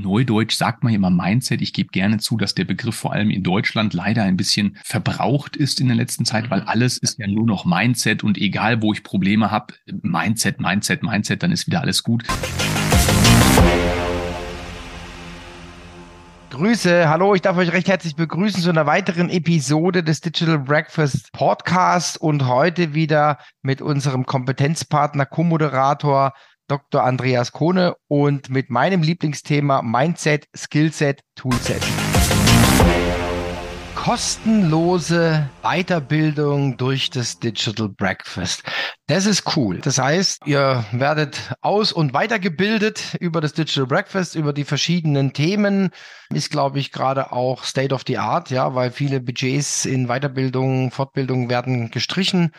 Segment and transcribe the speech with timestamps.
[0.00, 1.60] Neudeutsch sagt man immer Mindset.
[1.60, 5.56] Ich gebe gerne zu, dass der Begriff vor allem in Deutschland leider ein bisschen verbraucht
[5.56, 8.92] ist in der letzten Zeit, weil alles ist ja nur noch Mindset und egal, wo
[8.92, 12.24] ich Probleme habe, Mindset, Mindset, Mindset, dann ist wieder alles gut.
[16.50, 21.30] Grüße, hallo, ich darf euch recht herzlich begrüßen zu einer weiteren Episode des Digital Breakfast
[21.32, 26.32] Podcast und heute wieder mit unserem Kompetenzpartner, Co-Moderator
[26.70, 27.02] Dr.
[27.02, 31.82] Andreas Kohne und mit meinem Lieblingsthema Mindset, Skillset, Toolset.
[33.96, 38.62] Kostenlose Weiterbildung durch das Digital Breakfast.
[39.08, 39.78] Das ist cool.
[39.78, 45.90] Das heißt, ihr werdet aus- und weitergebildet über das Digital Breakfast, über die verschiedenen Themen.
[46.32, 50.92] Ist, glaube ich, gerade auch State of the Art, ja, weil viele Budgets in Weiterbildung,
[50.92, 52.52] Fortbildung werden gestrichen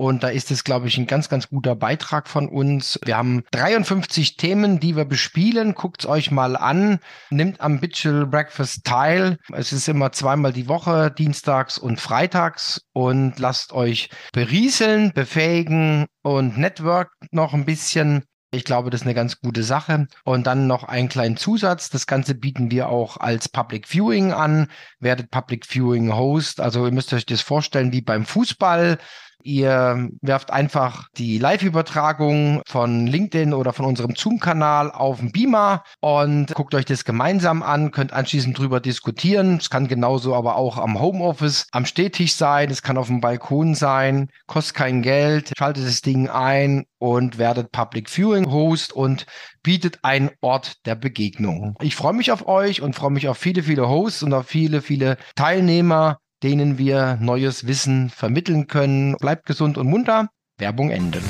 [0.00, 2.98] und da ist es, glaube ich, ein ganz, ganz guter Beitrag von uns.
[3.04, 5.74] Wir haben 53 Themen, die wir bespielen.
[5.74, 7.00] Guckt es euch mal an.
[7.28, 9.36] Nimmt am Digital Breakfast teil.
[9.52, 12.80] Es ist immer zweimal die Woche, dienstags und freitags.
[12.94, 18.24] Und lasst euch berieseln, befähigen und network noch ein bisschen.
[18.52, 20.06] Ich glaube, das ist eine ganz gute Sache.
[20.24, 21.90] Und dann noch einen kleinen Zusatz.
[21.90, 24.68] Das Ganze bieten wir auch als Public Viewing an.
[24.98, 26.58] Werdet Public Viewing Host.
[26.58, 28.98] Also ihr müsst euch das vorstellen wie beim Fußball.
[29.42, 36.54] Ihr werft einfach die Live-Übertragung von LinkedIn oder von unserem Zoom-Kanal auf den Beamer und
[36.54, 39.56] guckt euch das gemeinsam an, könnt anschließend drüber diskutieren.
[39.56, 43.74] Es kann genauso aber auch am Homeoffice, am Stehtisch sein, es kann auf dem Balkon
[43.74, 49.26] sein, kostet kein Geld, schaltet das Ding ein und werdet Public Viewing Host und
[49.62, 51.76] bietet einen Ort der Begegnung.
[51.80, 54.82] Ich freue mich auf euch und freue mich auf viele, viele Hosts und auf viele,
[54.82, 59.16] viele Teilnehmer denen wir neues Wissen vermitteln können.
[59.16, 60.28] Bleibt gesund und munter.
[60.58, 61.22] Werbung enden.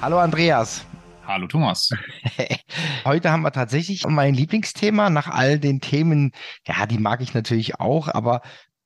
[0.00, 0.86] Hallo Andreas.
[1.26, 1.90] Hallo Thomas.
[3.04, 6.32] Heute haben wir tatsächlich mein Lieblingsthema nach all den Themen.
[6.66, 8.40] Ja, die mag ich natürlich auch, aber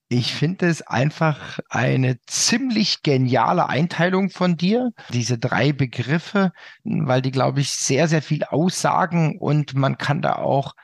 [0.08, 6.52] ich finde es einfach eine ziemlich geniale Einteilung von dir, diese drei Begriffe,
[6.84, 10.74] weil die, glaube ich, sehr, sehr viel aussagen und man kann da auch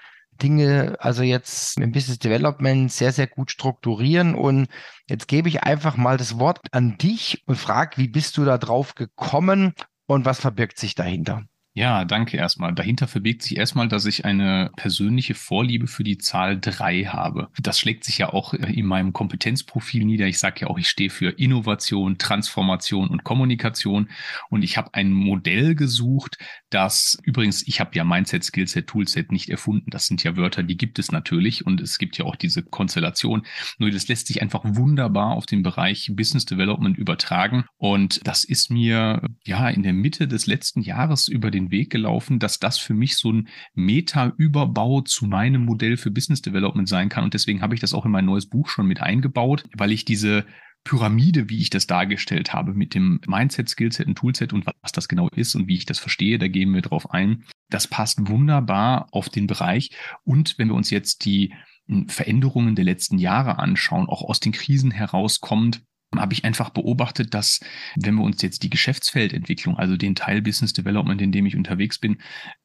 [0.42, 4.34] Dinge, also jetzt im Business Development sehr, sehr gut strukturieren.
[4.34, 4.68] Und
[5.08, 8.58] jetzt gebe ich einfach mal das Wort an dich und frage, wie bist du da
[8.58, 9.74] drauf gekommen
[10.06, 11.44] und was verbirgt sich dahinter?
[11.80, 12.74] Ja, danke erstmal.
[12.74, 17.48] Dahinter verbirgt sich erstmal, dass ich eine persönliche Vorliebe für die Zahl drei habe.
[17.58, 20.26] Das schlägt sich ja auch in meinem Kompetenzprofil nieder.
[20.26, 24.10] Ich sage ja auch, ich stehe für Innovation, Transformation und Kommunikation.
[24.50, 26.36] Und ich habe ein Modell gesucht,
[26.68, 29.88] das übrigens, ich habe ja Mindset, Skillset, Toolset nicht erfunden.
[29.88, 31.64] Das sind ja Wörter, die gibt es natürlich.
[31.66, 33.46] Und es gibt ja auch diese Konstellation.
[33.78, 37.64] Nur das lässt sich einfach wunderbar auf den Bereich Business Development übertragen.
[37.78, 42.38] Und das ist mir ja in der Mitte des letzten Jahres über den Weg gelaufen,
[42.38, 47.24] dass das für mich so ein Meta-Überbau zu meinem Modell für Business Development sein kann.
[47.24, 50.04] Und deswegen habe ich das auch in mein neues Buch schon mit eingebaut, weil ich
[50.04, 50.44] diese
[50.84, 55.08] Pyramide, wie ich das dargestellt habe, mit dem Mindset, Skillset und Toolset und was das
[55.08, 57.44] genau ist und wie ich das verstehe, da gehen wir drauf ein.
[57.68, 59.90] Das passt wunderbar auf den Bereich.
[60.24, 61.52] Und wenn wir uns jetzt die
[61.86, 65.82] hm, Veränderungen der letzten Jahre anschauen, auch aus den Krisen herauskommt,
[66.16, 67.60] habe ich einfach beobachtet, dass
[67.96, 71.98] wenn wir uns jetzt die Geschäftsfeldentwicklung, also den Teil Business Development, in dem ich unterwegs
[71.98, 72.18] bin,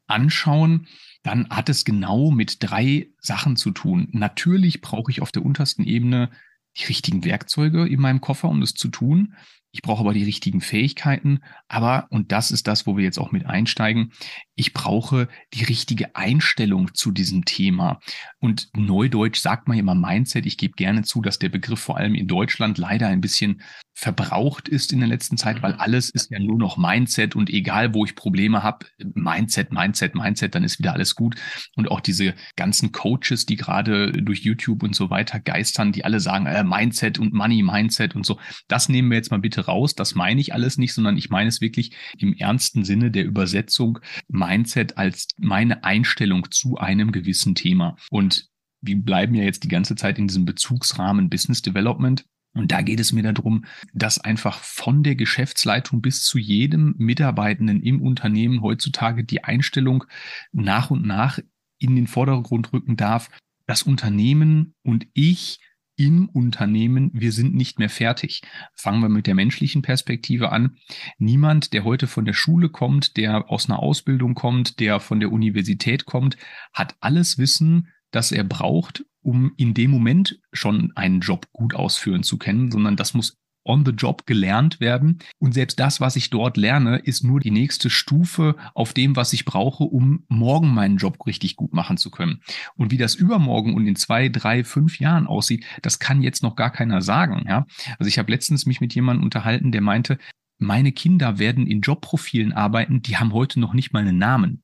[0.08, 0.88] anschauen,
[1.24, 4.08] dann hat es genau mit drei Sachen zu tun.
[4.12, 6.32] Natürlich brauche ich auf der untersten Ebene
[6.78, 9.36] die richtigen Werkzeuge in meinem Koffer, um das zu tun.
[9.76, 11.42] Ich brauche aber die richtigen Fähigkeiten.
[11.68, 14.14] Aber, und das ist das, wo wir jetzt auch mit einsteigen,
[14.56, 18.00] ich brauche die richtige Einstellung zu diesem Thema.
[18.40, 20.46] Und neudeutsch sagt man immer Mindset.
[20.46, 23.62] Ich gebe gerne zu, dass der Begriff vor allem in Deutschland leider ein bisschen
[23.98, 27.94] verbraucht ist in der letzten Zeit, weil alles ist ja nur noch Mindset und egal,
[27.94, 31.36] wo ich Probleme habe, Mindset, Mindset, Mindset, dann ist wieder alles gut.
[31.78, 36.20] Und auch diese ganzen Coaches, die gerade durch YouTube und so weiter geistern, die alle
[36.20, 38.38] sagen, äh, Mindset und Money, Mindset und so,
[38.68, 39.96] das nehmen wir jetzt mal bitte raus.
[39.96, 44.00] Das meine ich alles nicht, sondern ich meine es wirklich im ernsten Sinne der Übersetzung
[44.28, 47.96] Mindset als meine Einstellung zu einem gewissen Thema.
[48.10, 48.50] Und
[48.82, 52.26] wir bleiben ja jetzt die ganze Zeit in diesem Bezugsrahmen Business Development.
[52.54, 57.82] Und da geht es mir darum, dass einfach von der Geschäftsleitung bis zu jedem Mitarbeitenden
[57.82, 60.06] im Unternehmen heutzutage die Einstellung
[60.54, 61.40] nach und nach
[61.80, 63.30] in den Vordergrund rücken darf,
[63.68, 65.60] das Unternehmen und ich
[65.98, 68.42] im Unternehmen, wir sind nicht mehr fertig.
[68.74, 70.78] Fangen wir mit der menschlichen Perspektive an.
[71.18, 75.32] Niemand, der heute von der Schule kommt, der aus einer Ausbildung kommt, der von der
[75.32, 76.38] Universität kommt,
[76.74, 82.24] hat alles Wissen, das er braucht, um in dem Moment schon einen Job gut ausführen
[82.24, 85.20] zu können, sondern das muss on the job gelernt werden.
[85.40, 89.34] Und selbst das, was ich dort lerne, ist nur die nächste Stufe auf dem, was
[89.34, 92.42] ich brauche, um morgen meinen Job richtig gut machen zu können.
[92.76, 96.56] Und wie das übermorgen und in zwei, drei, fünf Jahren aussieht, das kann jetzt noch
[96.56, 97.46] gar keiner sagen.
[97.48, 97.66] Ja?
[98.00, 100.18] Also ich habe letztens mich mit jemandem unterhalten, der meinte,
[100.58, 104.64] meine Kinder werden in Jobprofilen arbeiten, die haben heute noch nicht mal einen Namen.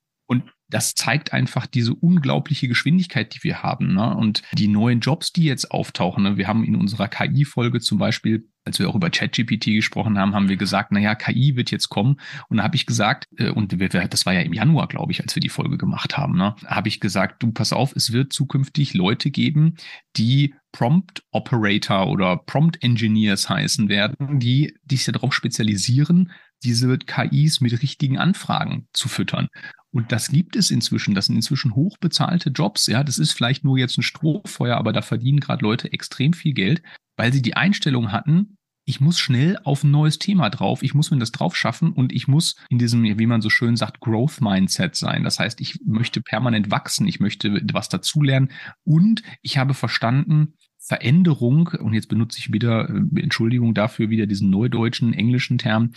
[0.71, 3.93] Das zeigt einfach diese unglaubliche Geschwindigkeit, die wir haben.
[3.93, 4.15] Ne?
[4.15, 6.23] Und die neuen Jobs, die jetzt auftauchen.
[6.23, 6.37] Ne?
[6.37, 10.49] Wir haben in unserer KI-Folge zum Beispiel als wir auch über ChatGPT gesprochen haben, haben
[10.49, 12.17] wir gesagt, na ja, KI wird jetzt kommen.
[12.47, 15.35] Und da habe ich gesagt, äh, und das war ja im Januar, glaube ich, als
[15.35, 18.93] wir die Folge gemacht haben, ne, habe ich gesagt, du pass auf, es wird zukünftig
[18.93, 19.75] Leute geben,
[20.15, 26.31] die Prompt Operator oder Prompt Engineers heißen werden, die, die sich darauf spezialisieren,
[26.63, 29.47] diese KIs mit richtigen Anfragen zu füttern.
[29.93, 31.15] Und das gibt es inzwischen.
[31.15, 32.87] Das sind inzwischen hochbezahlte Jobs.
[32.87, 36.53] Ja, das ist vielleicht nur jetzt ein Strohfeuer, aber da verdienen gerade Leute extrem viel
[36.53, 36.81] Geld,
[37.17, 41.11] weil sie die Einstellung hatten, ich muss schnell auf ein neues Thema drauf, ich muss
[41.11, 44.41] mir das drauf schaffen und ich muss in diesem, wie man so schön sagt, Growth
[44.41, 45.23] Mindset sein.
[45.23, 48.51] Das heißt, ich möchte permanent wachsen, ich möchte was dazulernen
[48.83, 54.49] und ich habe verstanden, Veränderung, und jetzt benutze ich wieder, äh, Entschuldigung dafür, wieder diesen
[54.49, 55.91] neudeutschen, englischen Term,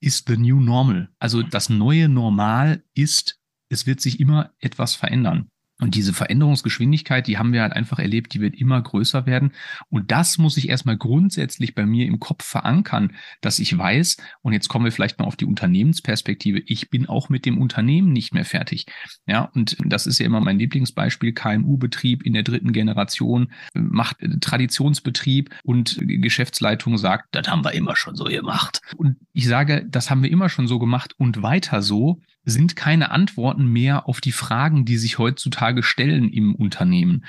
[0.00, 1.08] ist the new normal.
[1.18, 5.48] Also das neue Normal ist, es wird sich immer etwas verändern.
[5.80, 9.52] Und diese Veränderungsgeschwindigkeit, die haben wir halt einfach erlebt, die wird immer größer werden.
[9.90, 14.52] Und das muss ich erstmal grundsätzlich bei mir im Kopf verankern, dass ich weiß, und
[14.52, 18.34] jetzt kommen wir vielleicht mal auf die Unternehmensperspektive, ich bin auch mit dem Unternehmen nicht
[18.34, 18.86] mehr fertig.
[19.26, 25.54] Ja, und das ist ja immer mein Lieblingsbeispiel, KMU-Betrieb in der dritten Generation, macht Traditionsbetrieb
[25.62, 28.80] und Geschäftsleitung sagt, das haben wir immer schon so gemacht.
[28.96, 33.10] Und ich sage, das haben wir immer schon so gemacht und weiter so sind keine
[33.10, 37.24] Antworten mehr auf die Fragen, die sich heutzutage stellen im Unternehmen.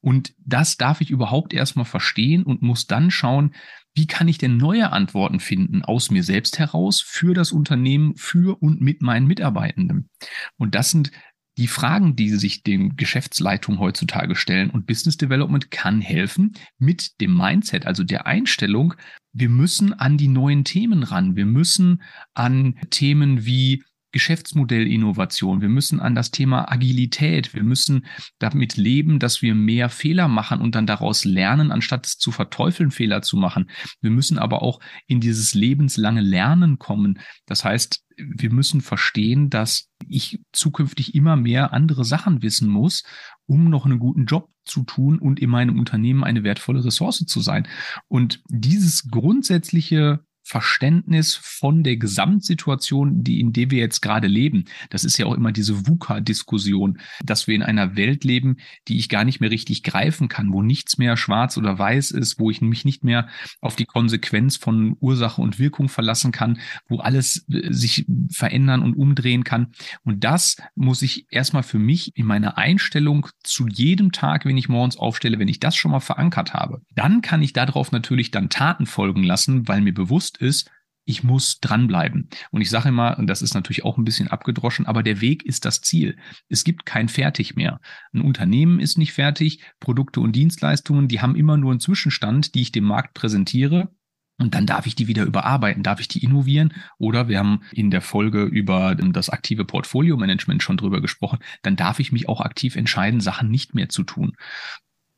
[0.00, 3.54] Und das darf ich überhaupt erstmal verstehen und muss dann schauen,
[3.94, 8.60] wie kann ich denn neue Antworten finden aus mir selbst heraus für das Unternehmen, für
[8.60, 10.08] und mit meinen Mitarbeitenden.
[10.56, 11.12] Und das sind
[11.58, 14.70] die Fragen, die sich den Geschäftsleitungen heutzutage stellen.
[14.70, 18.94] Und Business Development kann helfen mit dem Mindset, also der Einstellung,
[19.34, 21.36] wir müssen an die neuen Themen ran.
[21.36, 22.02] Wir müssen
[22.34, 25.60] an Themen wie Geschäftsmodellinnovation.
[25.60, 27.54] Wir müssen an das Thema Agilität.
[27.54, 28.06] Wir müssen
[28.38, 33.22] damit leben, dass wir mehr Fehler machen und dann daraus lernen, anstatt zu verteufeln, Fehler
[33.22, 33.70] zu machen.
[34.00, 37.18] Wir müssen aber auch in dieses lebenslange Lernen kommen.
[37.46, 43.04] Das heißt, wir müssen verstehen, dass ich zukünftig immer mehr andere Sachen wissen muss,
[43.46, 47.40] um noch einen guten Job zu tun und in meinem Unternehmen eine wertvolle Ressource zu
[47.40, 47.66] sein.
[48.08, 54.64] Und dieses grundsätzliche Verständnis von der Gesamtsituation, die in der wir jetzt gerade leben.
[54.90, 58.56] Das ist ja auch immer diese VUCA-Diskussion, dass wir in einer Welt leben,
[58.88, 62.38] die ich gar nicht mehr richtig greifen kann, wo nichts mehr schwarz oder weiß ist,
[62.38, 63.28] wo ich mich nicht mehr
[63.60, 68.94] auf die Konsequenz von Ursache und Wirkung verlassen kann, wo alles äh, sich verändern und
[68.94, 69.72] umdrehen kann.
[70.02, 74.68] Und das muss ich erstmal für mich in meiner Einstellung zu jedem Tag, wenn ich
[74.68, 78.48] morgens aufstelle, wenn ich das schon mal verankert habe, dann kann ich darauf natürlich dann
[78.48, 80.70] Taten folgen lassen, weil mir bewusst bewusst ist,
[81.04, 82.28] ich muss dranbleiben.
[82.52, 85.44] Und ich sage immer, und das ist natürlich auch ein bisschen abgedroschen, aber der Weg
[85.44, 86.16] ist das Ziel.
[86.48, 87.80] Es gibt kein Fertig mehr.
[88.12, 89.64] Ein Unternehmen ist nicht fertig.
[89.80, 93.92] Produkte und Dienstleistungen, die haben immer nur einen Zwischenstand, die ich dem Markt präsentiere.
[94.38, 96.72] Und dann darf ich die wieder überarbeiten, darf ich die innovieren.
[96.98, 101.40] Oder wir haben in der Folge über das aktive Portfolio-Management schon drüber gesprochen.
[101.62, 104.36] Dann darf ich mich auch aktiv entscheiden, Sachen nicht mehr zu tun.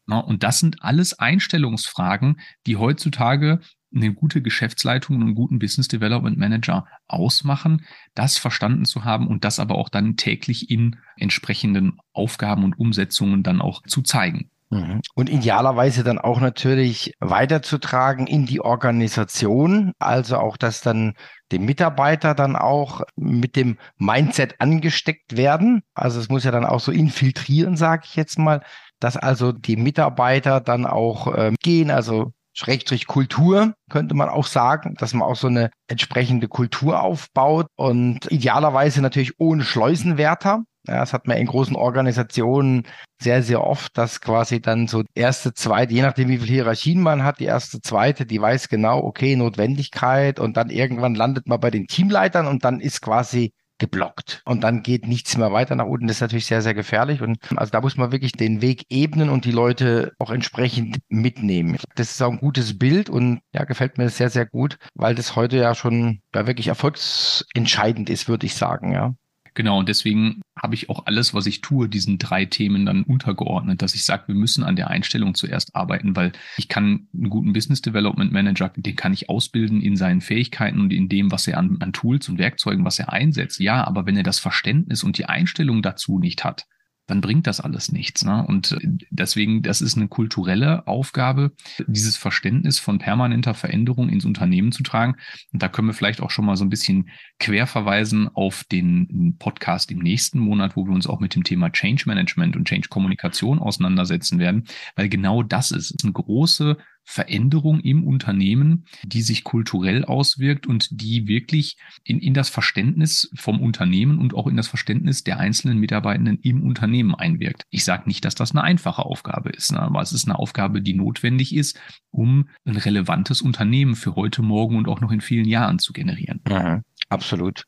[0.06, 3.60] Und das sind alles Einstellungsfragen, die heutzutage
[3.94, 7.84] eine gute Geschäftsleitung und einen guten Business Development Manager ausmachen,
[8.14, 13.42] das verstanden zu haben und das aber auch dann täglich in entsprechenden Aufgaben und Umsetzungen
[13.42, 14.50] dann auch zu zeigen.
[14.70, 15.00] Mhm.
[15.14, 21.14] Und idealerweise dann auch natürlich weiterzutragen in die Organisation, also auch, dass dann
[21.52, 25.82] die Mitarbeiter dann auch mit dem Mindset angesteckt werden.
[25.94, 28.62] Also es muss ja dann auch so infiltrieren, sage ich jetzt mal,
[28.98, 34.94] dass also die Mitarbeiter dann auch äh, gehen, also Schrägstrich Kultur, könnte man auch sagen,
[34.98, 40.62] dass man auch so eine entsprechende Kultur aufbaut und idealerweise natürlich ohne Schleusenwärter.
[40.86, 42.86] Ja, das hat man in großen Organisationen
[43.20, 47.24] sehr, sehr oft, dass quasi dann so erste, zweite, je nachdem wie viel Hierarchien man
[47.24, 51.70] hat, die erste, zweite, die weiß genau, okay, Notwendigkeit und dann irgendwann landet man bei
[51.70, 56.06] den Teamleitern und dann ist quasi geblockt und dann geht nichts mehr weiter nach unten.
[56.06, 59.28] Das ist natürlich sehr, sehr gefährlich und also da muss man wirklich den Weg ebnen
[59.28, 61.76] und die Leute auch entsprechend mitnehmen.
[61.96, 65.36] Das ist auch ein gutes Bild und ja, gefällt mir sehr, sehr gut, weil das
[65.36, 69.14] heute ja schon ja, wirklich erfolgsentscheidend ist, würde ich sagen, ja.
[69.54, 73.82] Genau, und deswegen habe ich auch alles, was ich tue, diesen drei Themen dann untergeordnet,
[73.82, 77.52] dass ich sage, wir müssen an der Einstellung zuerst arbeiten, weil ich kann einen guten
[77.52, 81.58] Business Development Manager, den kann ich ausbilden in seinen Fähigkeiten und in dem, was er
[81.58, 83.60] an, an Tools und Werkzeugen, was er einsetzt.
[83.60, 86.66] Ja, aber wenn er das Verständnis und die Einstellung dazu nicht hat,
[87.06, 88.24] dann bringt das alles nichts.
[88.24, 88.44] Ne?
[88.46, 88.78] Und äh,
[89.10, 91.52] deswegen, das ist eine kulturelle Aufgabe,
[91.86, 95.16] dieses Verständnis von permanenter Veränderung ins Unternehmen zu tragen.
[95.52, 99.36] Und da können wir vielleicht auch schon mal so ein bisschen quer verweisen auf den
[99.38, 102.88] Podcast im nächsten Monat, wo wir uns auch mit dem Thema Change Management und Change
[102.88, 104.64] Kommunikation auseinandersetzen werden,
[104.96, 111.28] weil genau das ist, eine große Veränderung im Unternehmen, die sich kulturell auswirkt und die
[111.28, 116.38] wirklich in, in das Verständnis vom Unternehmen und auch in das Verständnis der einzelnen Mitarbeitenden
[116.40, 117.64] im Unternehmen einwirkt.
[117.70, 120.82] Ich sage nicht, dass das eine einfache Aufgabe ist, ne, aber es ist eine Aufgabe,
[120.82, 121.78] die notwendig ist,
[122.10, 126.40] um ein relevantes Unternehmen für heute, morgen und auch noch in vielen Jahren zu generieren.
[126.48, 127.66] Mhm, absolut.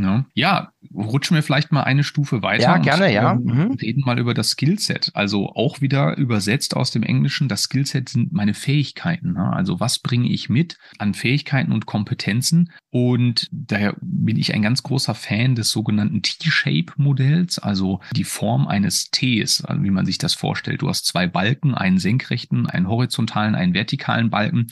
[0.00, 0.24] Ne?
[0.32, 2.62] Ja, rutschen wir vielleicht mal eine Stufe weiter.
[2.62, 3.34] Ja, gerne, und, ja.
[3.34, 3.72] Mhm.
[3.80, 5.10] Reden mal über das Skillset.
[5.14, 7.48] Also auch wieder übersetzt aus dem Englischen.
[7.48, 9.34] Das Skillset sind meine Fähigkeiten.
[9.34, 9.52] Ne?
[9.52, 12.72] Also was bringe ich mit an Fähigkeiten und Kompetenzen?
[12.90, 19.10] Und daher bin ich ein ganz großer Fan des sogenannten T-Shape-Modells, also die Form eines
[19.10, 20.82] Ts, also wie man sich das vorstellt.
[20.82, 24.66] Du hast zwei Balken, einen senkrechten, einen horizontalen, einen vertikalen Balken.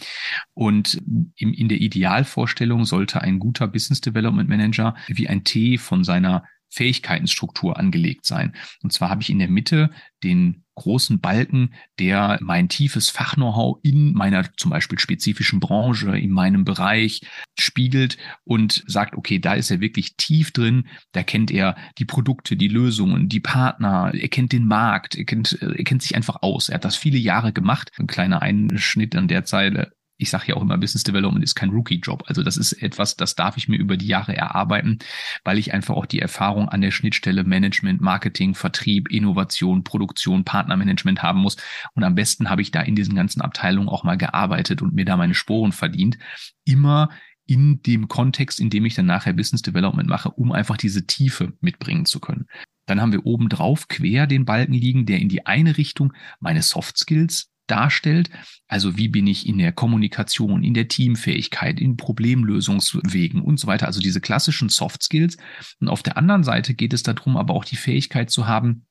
[0.55, 1.01] Und
[1.37, 6.45] in, in der Idealvorstellung sollte ein guter Business Development Manager wie ein T von seiner
[6.71, 8.55] Fähigkeitenstruktur angelegt sein.
[8.83, 9.91] Und zwar habe ich in der Mitte
[10.23, 16.65] den großen Balken, der mein tiefes Fachknow-how in meiner zum Beispiel spezifischen Branche, in meinem
[16.65, 17.23] Bereich
[17.59, 22.57] spiegelt und sagt, okay, da ist er wirklich tief drin, da kennt er die Produkte,
[22.57, 26.69] die Lösungen, die Partner, er kennt den Markt, er kennt, er kennt sich einfach aus.
[26.69, 27.91] Er hat das viele Jahre gemacht.
[27.99, 31.71] Ein kleiner Einschnitt an der Zeile ich sage ja auch immer, Business Development ist kein
[31.71, 32.25] Rookie-Job.
[32.27, 34.99] Also das ist etwas, das darf ich mir über die Jahre erarbeiten,
[35.45, 41.23] weil ich einfach auch die Erfahrung an der Schnittstelle Management, Marketing, Vertrieb, Innovation, Produktion, Partnermanagement
[41.23, 41.57] haben muss.
[41.95, 45.05] Und am besten habe ich da in diesen ganzen Abteilungen auch mal gearbeitet und mir
[45.05, 46.19] da meine Sporen verdient.
[46.65, 47.11] Immer
[47.47, 51.55] in dem Kontext, in dem ich dann nachher Business Development mache, um einfach diese Tiefe
[51.61, 52.47] mitbringen zu können.
[52.87, 56.63] Dann haben wir oben drauf quer den Balken liegen, der in die eine Richtung meine
[56.63, 58.31] Soft Skills darstellt.
[58.67, 63.87] Also wie bin ich in der Kommunikation, in der Teamfähigkeit, in Problemlösungswegen und so weiter.
[63.87, 65.37] Also diese klassischen Soft Skills.
[65.81, 68.87] Und auf der anderen Seite geht es darum, aber auch die Fähigkeit zu haben,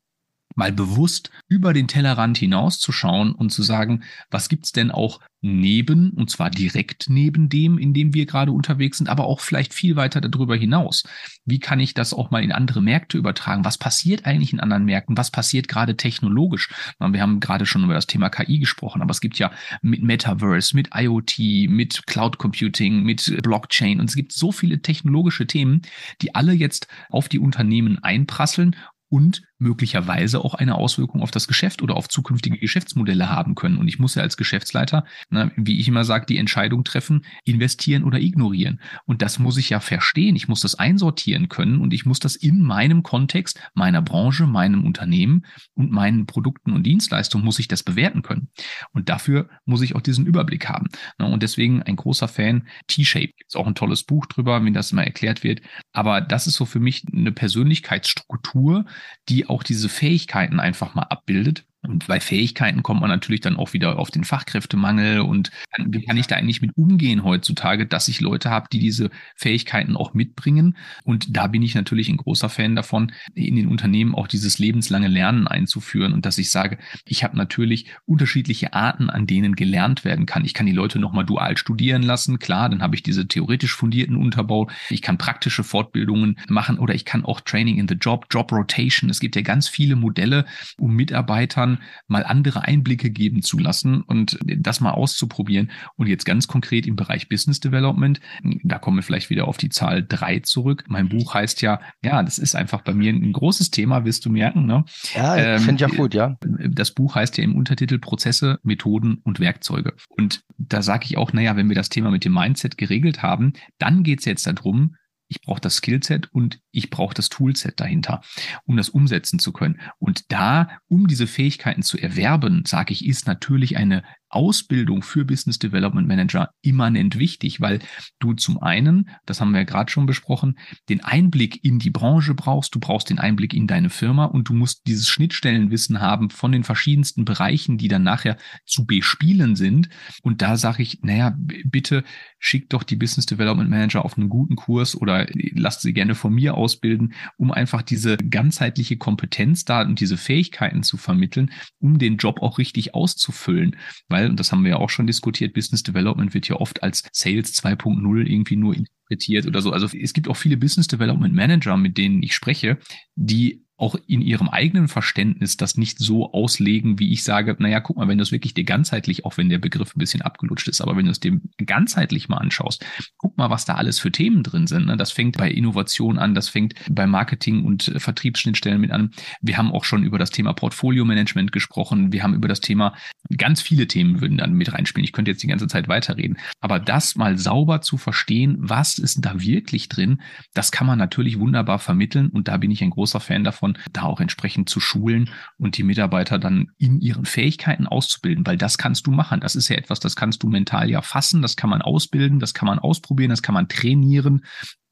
[0.55, 6.31] mal bewusst über den Tellerrand hinauszuschauen und zu sagen, was gibt's denn auch neben, und
[6.31, 10.19] zwar direkt neben dem, in dem wir gerade unterwegs sind, aber auch vielleicht viel weiter
[10.19, 11.03] darüber hinaus.
[11.45, 13.63] Wie kann ich das auch mal in andere Märkte übertragen?
[13.63, 15.15] Was passiert eigentlich in anderen Märkten?
[15.15, 16.69] Was passiert gerade technologisch?
[16.99, 19.51] Wir haben gerade schon über das Thema KI gesprochen, aber es gibt ja
[19.81, 25.45] mit Metaverse, mit IoT, mit Cloud Computing, mit Blockchain und es gibt so viele technologische
[25.45, 25.83] Themen,
[26.21, 28.75] die alle jetzt auf die Unternehmen einprasseln
[29.09, 33.77] und möglicherweise auch eine Auswirkung auf das Geschäft oder auf zukünftige Geschäftsmodelle haben können.
[33.77, 38.03] Und ich muss ja als Geschäftsleiter, na, wie ich immer sage, die Entscheidung treffen, investieren
[38.03, 38.81] oder ignorieren.
[39.05, 40.35] Und das muss ich ja verstehen.
[40.35, 44.85] Ich muss das einsortieren können und ich muss das in meinem Kontext, meiner Branche, meinem
[44.85, 48.49] Unternehmen und meinen Produkten und Dienstleistungen muss ich das bewerten können.
[48.91, 50.87] Und dafür muss ich auch diesen Überblick haben.
[51.17, 52.67] Und deswegen ein großer Fan.
[52.87, 55.61] T-Shape gibt auch ein tolles Buch drüber, wenn das mal erklärt wird.
[55.93, 58.85] Aber das ist so für mich eine Persönlichkeitsstruktur,
[59.29, 63.73] die auch diese Fähigkeiten einfach mal abbildet und bei Fähigkeiten kommt man natürlich dann auch
[63.73, 65.51] wieder auf den Fachkräftemangel und
[65.85, 69.95] wie kann ich da eigentlich mit umgehen heutzutage, dass ich Leute habe, die diese Fähigkeiten
[69.95, 70.77] auch mitbringen.
[71.03, 75.07] Und da bin ich natürlich ein großer Fan davon, in den Unternehmen auch dieses lebenslange
[75.07, 80.25] Lernen einzuführen und dass ich sage, ich habe natürlich unterschiedliche Arten, an denen gelernt werden
[80.25, 80.45] kann.
[80.45, 84.15] Ich kann die Leute nochmal dual studieren lassen, klar, dann habe ich diese theoretisch fundierten
[84.15, 84.69] Unterbau.
[84.89, 89.09] Ich kann praktische Fortbildungen machen oder ich kann auch Training in the Job, Job Rotation.
[89.09, 90.45] Es gibt ja ganz viele Modelle,
[90.77, 91.76] um Mitarbeitern
[92.07, 95.71] mal andere Einblicke geben zu lassen und das mal auszuprobieren.
[95.95, 98.19] Und jetzt ganz konkret im Bereich Business Development,
[98.63, 100.85] da kommen wir vielleicht wieder auf die Zahl drei zurück.
[100.87, 104.29] Mein Buch heißt ja, ja, das ist einfach bei mir ein großes Thema, wirst du
[104.29, 104.65] merken.
[104.65, 104.85] Ne?
[105.15, 106.37] Ja, ähm, finde ich ja gut, ja.
[106.69, 109.93] Das Buch heißt ja im Untertitel Prozesse, Methoden und Werkzeuge.
[110.09, 113.53] Und da sage ich auch, naja, wenn wir das Thema mit dem Mindset geregelt haben,
[113.77, 114.95] dann geht es jetzt darum,
[115.29, 118.21] ich brauche das Skillset und ich brauche das Toolset dahinter,
[118.65, 119.81] um das umsetzen zu können.
[119.97, 125.57] Und da, um diese Fähigkeiten zu erwerben, sage ich, ist natürlich eine Ausbildung für Business
[125.57, 127.79] Development Manager immanent wichtig, weil
[128.19, 130.57] du zum einen, das haben wir ja gerade schon besprochen,
[130.89, 134.53] den Einblick in die Branche brauchst, du brauchst den Einblick in deine Firma und du
[134.53, 139.89] musst dieses Schnittstellenwissen haben von den verschiedensten Bereichen, die dann nachher zu bespielen sind.
[140.23, 142.03] Und da sage ich, naja, bitte
[142.37, 146.33] schick doch die Business Development Manager auf einen guten Kurs oder lasst sie gerne von
[146.33, 151.97] mir aus ausbilden, um einfach diese ganzheitliche Kompetenz da und diese Fähigkeiten zu vermitteln, um
[151.97, 153.77] den Job auch richtig auszufüllen.
[154.09, 157.03] Weil, und das haben wir ja auch schon diskutiert, Business Development wird ja oft als
[157.13, 159.71] Sales 2.0 irgendwie nur interpretiert oder so.
[159.71, 162.79] Also es gibt auch viele Business Development Manager, mit denen ich spreche,
[163.15, 167.97] die auch in ihrem eigenen Verständnis das nicht so auslegen, wie ich sage, naja, guck
[167.97, 170.81] mal, wenn du es wirklich dir ganzheitlich, auch wenn der Begriff ein bisschen abgelutscht ist,
[170.81, 172.83] aber wenn du es dir ganzheitlich mal anschaust,
[173.17, 174.87] guck mal, was da alles für Themen drin sind.
[174.87, 174.97] Ne?
[174.97, 179.11] Das fängt bei Innovation an, das fängt bei Marketing und äh, Vertriebsschnittstellen mit an.
[179.41, 182.11] Wir haben auch schon über das Thema Portfolio-Management gesprochen.
[182.11, 182.95] Wir haben über das Thema,
[183.35, 185.03] ganz viele Themen würden dann mit reinspielen.
[185.03, 186.37] Ich könnte jetzt die ganze Zeit weiterreden.
[186.61, 190.21] Aber das mal sauber zu verstehen, was ist da wirklich drin,
[190.53, 192.29] das kann man natürlich wunderbar vermitteln.
[192.29, 195.77] Und da bin ich ein großer Fan davon, davon, da auch entsprechend zu schulen und
[195.77, 199.39] die Mitarbeiter dann in ihren Fähigkeiten auszubilden, weil das kannst du machen.
[199.39, 202.53] Das ist ja etwas, das kannst du mental ja fassen, das kann man ausbilden, das
[202.53, 204.41] kann man ausprobieren, das kann man trainieren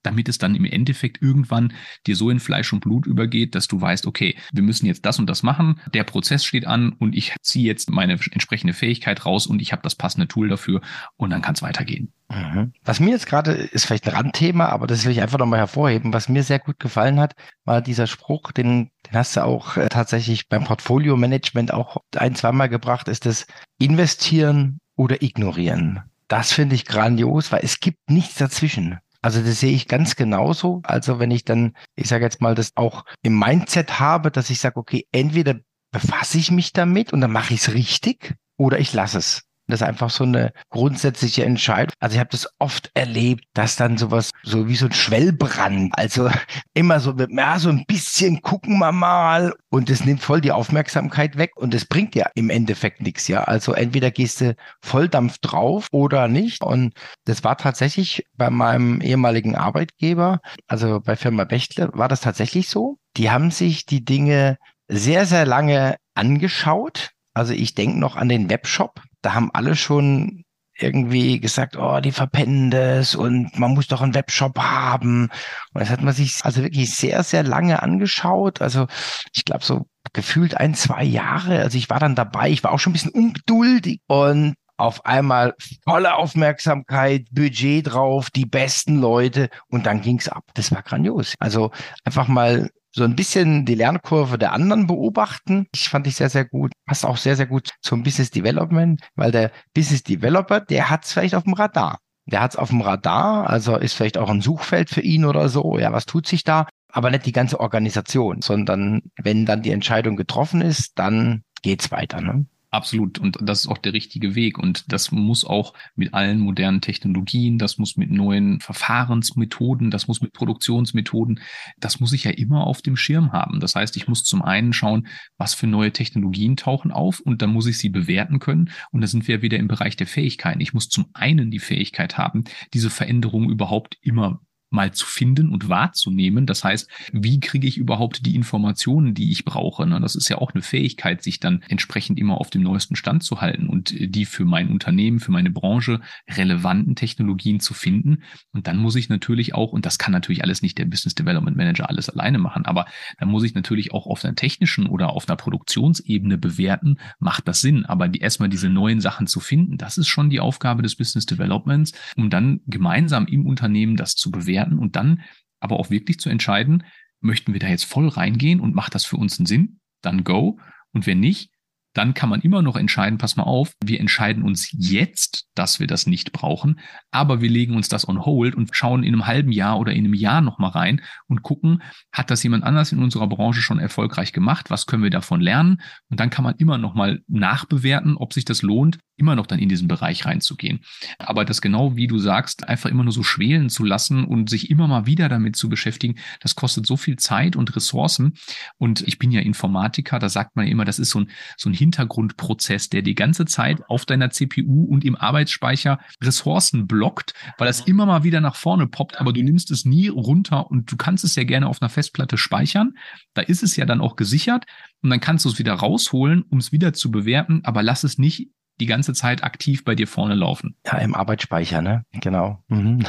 [0.03, 1.73] damit es dann im Endeffekt irgendwann
[2.05, 5.17] dir so in Fleisch und Blut übergeht, dass du weißt, okay, wir müssen jetzt das
[5.17, 9.47] und das machen, der Prozess steht an und ich ziehe jetzt meine entsprechende Fähigkeit raus
[9.47, 10.81] und ich habe das passende Tool dafür
[11.17, 12.13] und dann kann es weitergehen.
[12.29, 12.73] Mhm.
[12.83, 16.13] Was mir jetzt gerade ist vielleicht ein Randthema, aber das will ich einfach nochmal hervorheben.
[16.13, 17.33] Was mir sehr gut gefallen hat,
[17.65, 22.69] war dieser Spruch, den, den hast du auch äh, tatsächlich beim Portfolio-Management auch ein, zweimal
[22.69, 23.45] gebracht, ist das
[23.77, 26.01] investieren oder ignorieren.
[26.27, 28.97] Das finde ich grandios, weil es gibt nichts dazwischen.
[29.21, 30.81] Also das sehe ich ganz genauso.
[30.83, 34.59] Also wenn ich dann, ich sage jetzt mal, das auch im Mindset habe, dass ich
[34.59, 35.55] sage, okay, entweder
[35.91, 39.44] befasse ich mich damit und dann mache ich es richtig oder ich lasse es.
[39.67, 41.93] Das ist einfach so eine grundsätzliche Entscheidung.
[41.99, 46.29] Also ich habe das oft erlebt, dass dann sowas so wie so ein Schwellbrand, also
[46.73, 51.37] immer so, ja, so ein bisschen gucken wir mal und das nimmt voll die Aufmerksamkeit
[51.37, 53.43] weg und das bringt ja im Endeffekt nichts, ja.
[53.43, 56.93] Also entweder gehst du Volldampf drauf oder nicht und
[57.25, 62.97] das war tatsächlich bei meinem ehemaligen Arbeitgeber, also bei Firma Bechtle, war das tatsächlich so.
[63.17, 64.57] Die haben sich die Dinge
[64.87, 67.11] sehr, sehr lange angeschaut.
[67.33, 70.43] Also ich denke noch an den Webshop, da haben alle schon
[70.77, 75.29] irgendwie gesagt, oh, die verpennen das und man muss doch einen Webshop haben.
[75.73, 78.61] Und das hat man sich also wirklich sehr, sehr lange angeschaut.
[78.61, 78.87] Also
[79.33, 81.59] ich glaube so gefühlt ein, zwei Jahre.
[81.59, 85.53] Also ich war dann dabei, ich war auch schon ein bisschen ungeduldig und auf einmal
[85.85, 90.43] volle Aufmerksamkeit, Budget drauf, die besten Leute und dann ging's ab.
[90.55, 91.35] Das war grandios.
[91.39, 91.71] Also
[92.03, 95.67] einfach mal so ein bisschen die Lernkurve der anderen beobachten.
[95.73, 96.71] Ich fand ich sehr, sehr gut.
[96.85, 101.11] Passt auch sehr, sehr gut zum Business Development, weil der Business Developer, der hat es
[101.11, 101.97] vielleicht auf dem Radar.
[102.25, 105.49] Der hat es auf dem Radar, also ist vielleicht auch ein Suchfeld für ihn oder
[105.49, 105.77] so.
[105.77, 106.67] Ja, was tut sich da?
[106.89, 112.21] Aber nicht die ganze Organisation, sondern wenn dann die Entscheidung getroffen ist, dann geht's weiter.
[112.21, 112.45] Ne?
[112.75, 113.19] Absolut.
[113.19, 114.59] Und das ist auch der richtige Weg.
[114.59, 120.19] Und das muss auch mit allen modernen Technologien, das muss mit neuen Verfahrensmethoden, das muss
[120.19, 121.39] mit Produktionsmethoden,
[121.79, 123.61] das muss ich ja immer auf dem Schirm haben.
[123.61, 125.07] Das heißt, ich muss zum einen schauen,
[125.37, 128.69] was für neue Technologien tauchen auf und dann muss ich sie bewerten können.
[128.91, 130.59] Und da sind wir wieder im Bereich der Fähigkeiten.
[130.59, 135.69] Ich muss zum einen die Fähigkeit haben, diese Veränderungen überhaupt immer mal zu finden und
[135.69, 136.45] wahrzunehmen.
[136.45, 139.85] Das heißt, wie kriege ich überhaupt die Informationen, die ich brauche?
[139.85, 139.99] Ne?
[140.01, 143.41] Das ist ja auch eine Fähigkeit, sich dann entsprechend immer auf dem neuesten Stand zu
[143.41, 148.23] halten und die für mein Unternehmen, für meine Branche relevanten Technologien zu finden.
[148.51, 151.55] Und dann muss ich natürlich auch, und das kann natürlich alles nicht der Business Development
[151.55, 152.85] Manager alles alleine machen, aber
[153.17, 157.61] dann muss ich natürlich auch auf einer technischen oder auf einer Produktionsebene bewerten, macht das
[157.61, 157.85] Sinn.
[157.85, 161.25] Aber die, erstmal diese neuen Sachen zu finden, das ist schon die Aufgabe des Business
[161.25, 165.23] Developments, um dann gemeinsam im Unternehmen das zu bewerten bewerten und dann
[165.59, 166.83] aber auch wirklich zu entscheiden,
[167.19, 169.79] möchten wir da jetzt voll reingehen und macht das für uns einen Sinn?
[170.01, 170.59] Dann go.
[170.93, 171.51] Und wenn nicht,
[171.95, 175.87] dann kann man immer noch entscheiden, pass mal auf, wir entscheiden uns jetzt, dass wir
[175.87, 176.79] das nicht brauchen,
[177.09, 180.05] aber wir legen uns das on hold und schauen in einem halben Jahr oder in
[180.05, 181.81] einem Jahr nochmal rein und gucken,
[182.11, 184.69] hat das jemand anders in unserer Branche schon erfolgreich gemacht?
[184.69, 185.81] Was können wir davon lernen?
[186.09, 189.69] Und dann kann man immer nochmal nachbewerten, ob sich das lohnt, immer noch dann in
[189.69, 190.81] diesen Bereich reinzugehen.
[191.19, 194.69] Aber das genau wie du sagst, einfach immer nur so schwelen zu lassen und sich
[194.69, 198.33] immer mal wieder damit zu beschäftigen, das kostet so viel Zeit und Ressourcen.
[198.77, 201.73] Und ich bin ja Informatiker, da sagt man immer, das ist so ein, so ein
[201.85, 207.81] Hintergrundprozess, der die ganze Zeit auf deiner CPU und im Arbeitsspeicher Ressourcen blockt, weil das
[207.81, 211.23] immer mal wieder nach vorne poppt, aber du nimmst es nie runter und du kannst
[211.23, 212.97] es ja gerne auf einer Festplatte speichern.
[213.33, 214.65] Da ist es ja dann auch gesichert
[215.01, 218.17] und dann kannst du es wieder rausholen, um es wieder zu bewerten, aber lass es
[218.17, 220.75] nicht die ganze Zeit aktiv bei dir vorne laufen.
[220.85, 222.05] Ja, im Arbeitsspeicher, ne?
[222.21, 222.63] Genau.
[222.67, 223.05] Mhm.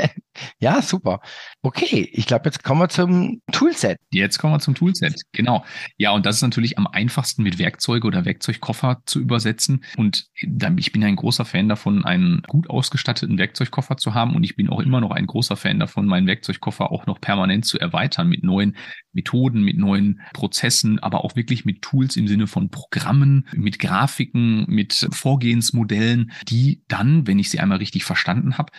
[0.58, 1.20] ja, super.
[1.62, 3.98] Okay, ich glaube, jetzt kommen wir zum Toolset.
[4.10, 5.64] Jetzt kommen wir zum Toolset, genau.
[5.96, 9.84] Ja, und das ist natürlich am einfachsten mit Werkzeuge oder Werkzeugkoffer zu übersetzen.
[9.96, 14.34] Und ich bin ein großer Fan davon, einen gut ausgestatteten Werkzeugkoffer zu haben.
[14.34, 17.64] Und ich bin auch immer noch ein großer Fan davon, meinen Werkzeugkoffer auch noch permanent
[17.64, 18.76] zu erweitern mit neuen
[19.12, 24.66] Methoden, mit neuen Prozessen, aber auch wirklich mit Tools im Sinne von Programmen, mit Grafiken,
[24.68, 28.72] mit Vorgehensmodellen, die dann, wenn ich sie einmal richtig verstanden habe,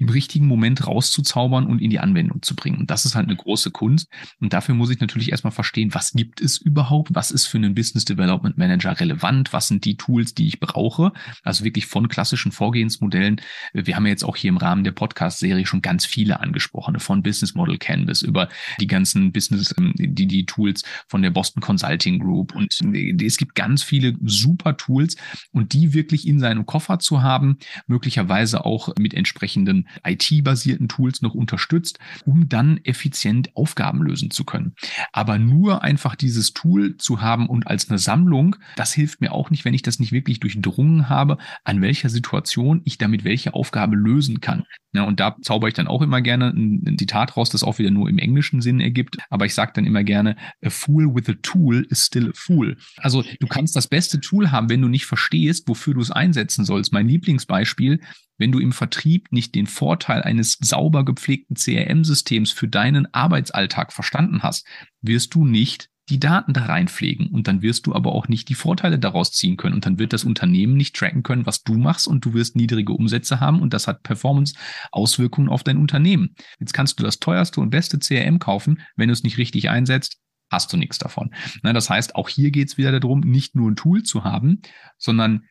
[0.00, 2.78] im richtigen Moment rauszuzaubern und in die Anwendung zu bringen.
[2.78, 4.08] Und das ist halt eine große Kunst.
[4.40, 7.14] Und dafür muss ich natürlich erstmal verstehen, was gibt es überhaupt?
[7.14, 9.52] Was ist für einen Business Development Manager relevant?
[9.52, 11.12] Was sind die Tools, die ich brauche?
[11.42, 13.42] Also wirklich von klassischen Vorgehensmodellen.
[13.74, 17.22] Wir haben ja jetzt auch hier im Rahmen der Podcast-Serie schon ganz viele angesprochen, von
[17.22, 18.48] Business Model Canvas über
[18.80, 22.54] die ganzen Business, ähm, die, die Tools von der Boston Consulting Group.
[22.54, 22.74] Und
[23.22, 25.16] es gibt ganz viele super Tools
[25.52, 31.34] und die wirklich in seinem Koffer zu haben, möglicherweise auch mit entsprechenden IT-basierten Tools noch
[31.34, 34.74] unterstützt, um dann effizient Aufgaben lösen zu können.
[35.12, 39.50] Aber nur einfach dieses Tool zu haben und als eine Sammlung, das hilft mir auch
[39.50, 43.96] nicht, wenn ich das nicht wirklich durchdrungen habe, an welcher Situation ich damit welche Aufgabe
[43.96, 44.64] lösen kann.
[44.92, 47.78] Ja, und da zauber ich dann auch immer gerne ein, ein Zitat raus, das auch
[47.78, 49.18] wieder nur im englischen Sinn ergibt.
[49.30, 52.76] Aber ich sage dann immer gerne, a fool with a tool is still a fool.
[52.96, 56.64] Also du kannst das beste Tool haben, wenn du nicht verstehst, wofür du es einsetzen
[56.64, 56.92] sollst.
[56.92, 58.00] Mein Lieblingsbeispiel,
[58.40, 64.42] wenn du im Vertrieb nicht den Vorteil eines sauber gepflegten CRM-Systems für deinen Arbeitsalltag verstanden
[64.42, 64.66] hast,
[65.02, 68.54] wirst du nicht die Daten da reinpflegen und dann wirst du aber auch nicht die
[68.54, 72.08] Vorteile daraus ziehen können und dann wird das Unternehmen nicht tracken können, was du machst
[72.08, 76.34] und du wirst niedrige Umsätze haben und das hat Performance-Auswirkungen auf dein Unternehmen.
[76.58, 80.16] Jetzt kannst du das teuerste und beste CRM kaufen, wenn du es nicht richtig einsetzt,
[80.50, 81.30] hast du nichts davon.
[81.62, 84.62] das heißt, auch hier geht es wieder darum, nicht nur ein Tool zu haben,
[84.98, 85.44] sondern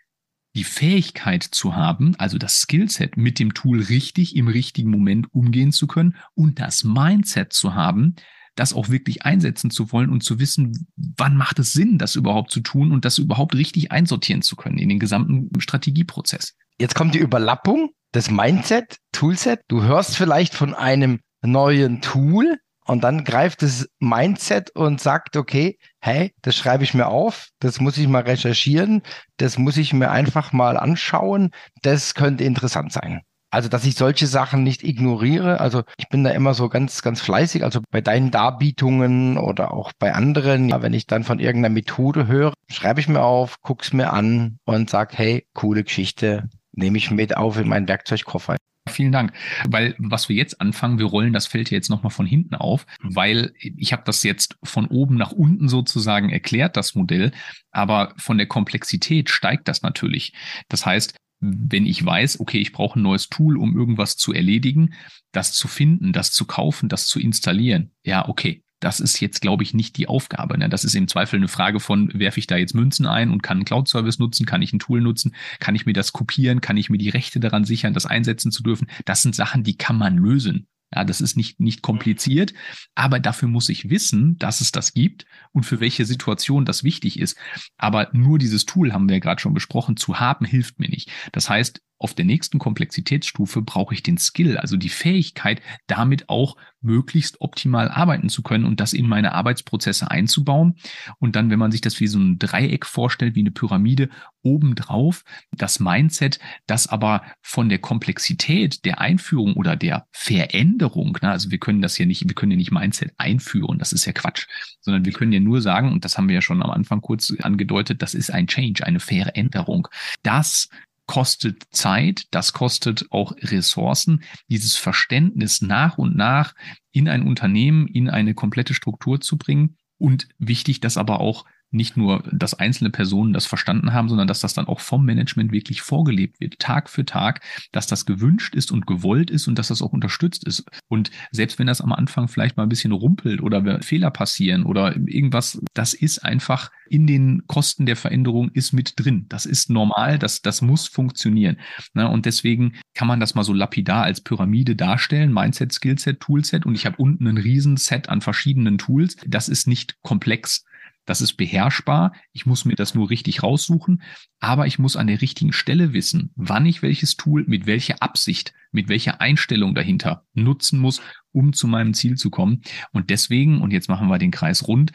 [0.56, 5.72] die Fähigkeit zu haben, also das Skillset mit dem Tool richtig im richtigen Moment umgehen
[5.72, 8.16] zu können und das Mindset zu haben,
[8.56, 12.52] das auch wirklich einsetzen zu wollen und zu wissen, wann macht es Sinn, das überhaupt
[12.52, 16.56] zu tun und das überhaupt richtig einsortieren zu können in den gesamten Strategieprozess.
[16.80, 19.62] Jetzt kommt die Überlappung, das Mindset, Toolset.
[19.68, 22.58] Du hörst vielleicht von einem neuen Tool,
[22.90, 27.80] und dann greift das Mindset und sagt, okay, hey, das schreibe ich mir auf, das
[27.80, 29.04] muss ich mal recherchieren,
[29.38, 31.52] das muss ich mir einfach mal anschauen,
[31.84, 33.22] das könnte interessant sein.
[33.52, 35.60] Also, dass ich solche Sachen nicht ignoriere.
[35.60, 37.64] Also, ich bin da immer so ganz, ganz fleißig.
[37.64, 42.54] Also, bei deinen Darbietungen oder auch bei anderen, wenn ich dann von irgendeiner Methode höre,
[42.72, 47.38] schreibe ich mir auf, guck's mir an und sag, hey, coole Geschichte, nehme ich mit
[47.38, 48.56] auf in meinen Werkzeugkoffer.
[48.90, 49.34] Vielen Dank.
[49.68, 53.54] Weil was wir jetzt anfangen, wir rollen das Feld jetzt nochmal von hinten auf, weil
[53.60, 57.32] ich habe das jetzt von oben nach unten sozusagen erklärt, das Modell,
[57.72, 60.34] aber von der Komplexität steigt das natürlich.
[60.68, 64.94] Das heißt, wenn ich weiß, okay, ich brauche ein neues Tool, um irgendwas zu erledigen,
[65.32, 69.64] das zu finden, das zu kaufen, das zu installieren, ja, okay, das ist jetzt, glaube
[69.64, 70.58] ich, nicht die Aufgabe.
[70.58, 70.70] Ne?
[70.70, 73.58] Das ist im Zweifel eine Frage von, werfe ich da jetzt Münzen ein und kann
[73.58, 76.90] einen Cloud-Service nutzen, kann ich ein Tool nutzen, kann ich mir das kopieren, kann ich
[76.90, 78.88] mir die Rechte daran sichern, das einsetzen zu dürfen.
[79.06, 80.68] Das sind Sachen, die kann man lösen.
[80.94, 82.54] Ja, das ist nicht, nicht kompliziert,
[82.96, 87.20] aber dafür muss ich wissen, dass es das gibt und für welche Situation das wichtig
[87.20, 87.38] ist.
[87.78, 91.12] Aber nur dieses Tool, haben wir ja gerade schon besprochen, zu haben, hilft mir nicht.
[91.32, 96.56] Das heißt, auf der nächsten Komplexitätsstufe brauche ich den Skill, also die Fähigkeit, damit auch
[96.82, 100.76] möglichst optimal arbeiten zu können und das in meine Arbeitsprozesse einzubauen.
[101.20, 104.10] Und dann, wenn man sich das wie so ein Dreieck vorstellt, wie eine Pyramide,
[104.42, 111.52] obendrauf das Mindset, das aber von der Komplexität der Einführung oder der Veränderung, ne, also
[111.52, 114.48] wir können das ja nicht, wir können ja nicht Mindset einführen, das ist ja Quatsch,
[114.80, 117.34] sondern wir können ja nur sagen, und das haben wir ja schon am Anfang kurz
[117.42, 119.90] angedeutet, das ist ein Change, eine Veränderung.
[120.24, 120.70] Das
[121.10, 126.54] kostet Zeit, das kostet auch Ressourcen, dieses Verständnis nach und nach
[126.92, 129.76] in ein Unternehmen, in eine komplette Struktur zu bringen.
[129.98, 134.42] Und wichtig, dass aber auch nicht nur, dass einzelne Personen das verstanden haben, sondern dass
[134.42, 138.72] das dann auch vom Management wirklich vorgelebt wird, Tag für Tag, dass das gewünscht ist
[138.72, 140.66] und gewollt ist und dass das auch unterstützt ist.
[140.88, 144.96] Und selbst wenn das am Anfang vielleicht mal ein bisschen rumpelt oder Fehler passieren oder
[144.96, 149.28] irgendwas, das ist einfach in den Kosten der Veränderung ist mit drin.
[149.30, 151.58] Das ist normal, das, das muss funktionieren.
[151.94, 156.76] Und deswegen kann man das mal so lapidar als Pyramide darstellen, Mindset, Skillset, Toolset und
[156.76, 159.18] ich habe unten ein Riesenset an verschiedenen Tools.
[159.28, 160.66] Das ist nicht komplex.
[161.10, 162.14] Das ist beherrschbar.
[162.34, 164.04] Ich muss mir das nur richtig raussuchen,
[164.40, 168.54] aber ich muss an der richtigen Stelle wissen, wann ich welches Tool mit welcher Absicht,
[168.72, 172.62] mit welcher Einstellung dahinter nutzen muss, um zu meinem Ziel zu kommen.
[172.92, 174.92] Und deswegen, und jetzt machen wir den Kreis rund,